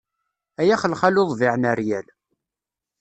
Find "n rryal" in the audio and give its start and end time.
1.57-2.07